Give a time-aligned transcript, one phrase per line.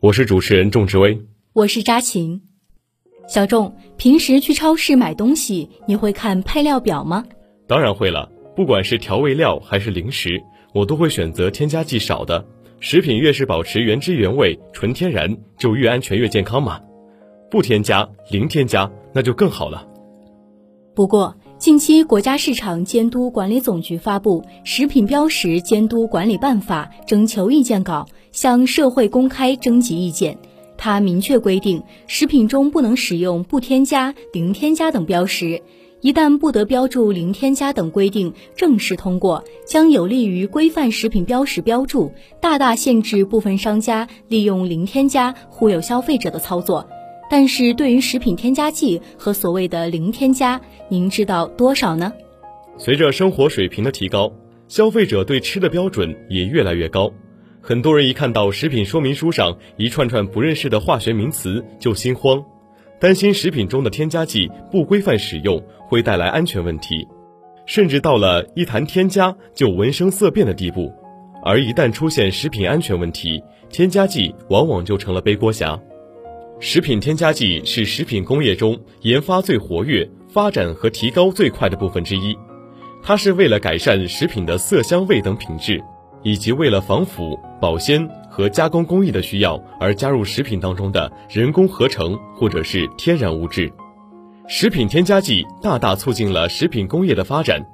[0.00, 1.20] 我是主持人仲志威。
[1.52, 2.40] 我是扎琴。
[3.28, 7.24] 小仲，平时去超市买东西，你会看配料表吗？
[7.66, 10.40] 当然会了，不管是调味料还是零食，
[10.72, 12.46] 我都会选择添加剂少的。
[12.78, 16.80] 食品越是保持原汁原味、纯天然，就越安全越健康嘛。
[17.50, 19.84] 不添加、零添加，那就更好了。
[20.96, 30.38] 不过，近期国家市场监督管理总局发布《食品标识监督管理办法》征求意见稿，向社会公开征集意见。
[30.78, 35.62] 它明确规定，食品中不能使用不添加、零添加等标识。
[36.00, 46.88] 一旦不得标注零添加等规定正式通过，将有利于规范食品标识标注，大大限制部分商家利用零添加忽悠消费者的操作。
[47.28, 52.12] 但是对于食品添加剂和所谓的零添加，您知道多少呢？
[52.78, 54.32] 随着生活水平的提高，
[54.68, 57.12] 消费者对吃的标准也越来越高。
[57.60, 62.44] 很多人一看到食品说明书上一串串不认识的化学名词就心慌，
[63.00, 67.08] 担心食品中的添加剂不规范使用会带来安全问题，
[67.66, 70.92] 甚至到了一谈添加就闻声色变的地步。
[71.42, 75.80] 而一旦出现食品安全问题，添加剂往往就成了背锅侠。
[76.58, 82.36] 食品添加剂是食品工业中研发最活跃、发展和提高最快的部分之一，
[83.02, 85.82] 它是为了改善食品的色香味等品质。
[86.22, 93.72] 以及为了防腐、保鲜和加工工艺的需要而加入食品当中的人工合成或者是天然物质，
[94.48, 97.64] 食品添加剂大大促进了食品工业的发展。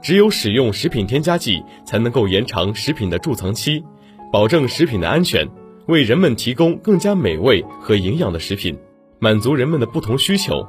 [0.00, 3.84] 只有使用食品添加剂，才能够延长食品的贮藏期，
[4.32, 5.46] 保证食品的安全，
[5.88, 8.76] 为人们提供更加美味和营养的食品，
[9.18, 10.66] 满足人们的不同需求。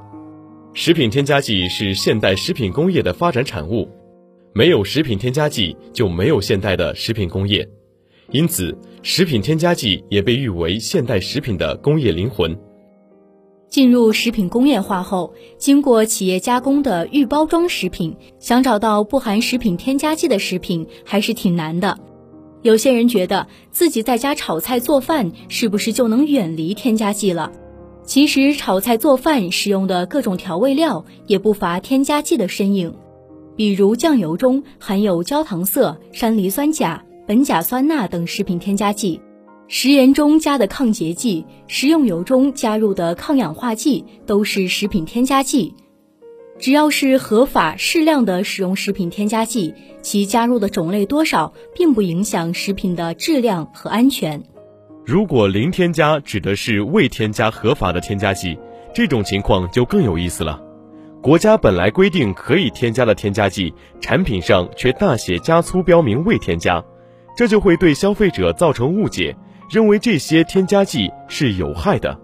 [0.74, 3.90] 食品添加剂是现代食品工业的发展产物。
[4.54, 7.68] 没有食品添加剂，就没有现代的食品工业，
[8.32, 12.58] 因此，食品添加剂也被誉为现代食品的工业灵魂。
[13.68, 22.00] 进入食品工业化后，经过企业加工的预包装食品，想找到不含食品添加剂的食品还是挺难的。
[22.62, 27.52] 有些人觉得自己在家炒菜做饭，是不是就能远离添加剂了？
[28.04, 32.96] 其实，炒菜做饭使用的各种调味料也不乏添加剂的身影。
[33.56, 39.22] 比如酱油中含有焦糖色、山梨酸钾、苯甲酸钠等食品添加剂，
[39.68, 45.76] 食盐中加的抗结剂、食用油中加入的抗氧化剂都是食品添加剂。
[46.60, 54.44] 只要是合法适量的使用食品添加剂，其加入的种类多少并不影响食品的质量和安全。
[55.06, 58.60] 如果零添加指的是未添加合法的添加剂，
[58.94, 60.62] 这种情况就更有意思了。
[61.22, 66.84] 国家本来规定可以添加的添加剂，产品上却大写加粗标明未添加，
[67.38, 69.34] 这就会对消费者造成误解，
[69.72, 72.20] 认为这些添加剂是有害的。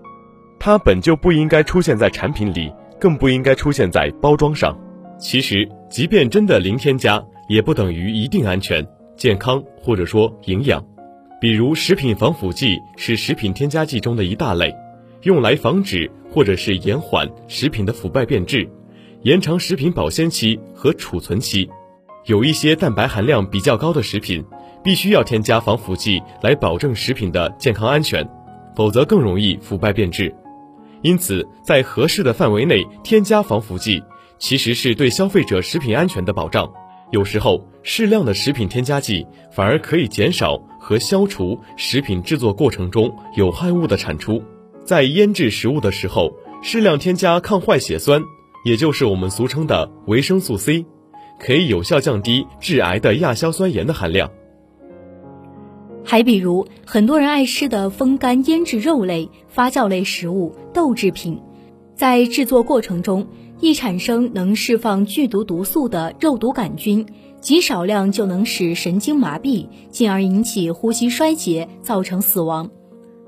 [0.60, 4.78] 它本就不应该出现在产品里，更不应该出现在包装上。
[5.18, 8.86] 其实，即便真的零添加，也不等于一定安全、
[9.16, 10.84] 健康或者说营养。
[11.40, 14.74] 比如，食品防腐剂是食品添加剂中的一大类，
[15.24, 18.68] 用来防止或者是延缓食品的腐败变质。
[19.22, 21.70] 延长食品保鲜期和储存期，
[22.26, 24.44] 有一些蛋白含量比较高的食品，
[24.84, 28.28] 必须要添加防腐剂来保证食品的健康安全，
[28.76, 30.34] 否则更容易腐败变质。
[31.06, 34.02] 因此，在合适的范围内添加防腐剂，
[34.40, 36.68] 其实是对消费者食品安全的保障。
[37.12, 44.42] 有时候，适量的食品添加剂反而可以减少和消除食品制作过程中有害物的产出。
[44.84, 48.20] 在腌制食物的时候，适量添加抗坏血酸。
[48.66, 50.88] 也就是我们俗称的维生素 C，
[51.40, 54.32] 可以有效降低致癌的亚硝酸盐的含量。
[56.06, 61.42] 还比如，很多人爱吃的风干腌制肉类、发酵类食物、豆制品，
[61.96, 63.28] 在制作过程中
[63.60, 67.08] 易产生能释放剧毒毒素的肉毒杆菌，
[67.42, 72.70] 极少量就能使神经麻痹，进而引起呼吸衰竭，造成死亡。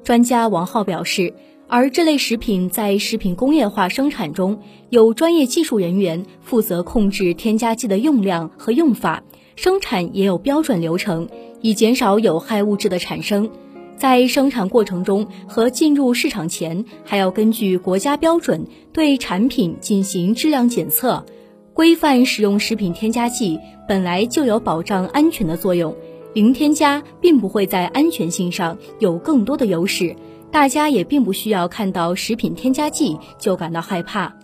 [0.03, 1.33] 专家王浩表示。
[1.69, 9.21] 而这类食品在食品工业化生产中，有专业技术人员负责控制添加剂的用量和用法，
[9.57, 11.27] 生产也有标准流程，
[11.62, 13.50] 以减少有害物质的产生。
[13.98, 21.25] 在生产过程中和进入市场前，还要根据国家标准对产品进行质量检测。
[21.74, 25.95] 规范使用食品添加剂本来就有保障安全的作用，
[26.33, 30.15] 零添加并不会在安全性上有更多的优势，
[30.51, 34.37] 大家也并不需要看到食品添加剂就感到害怕。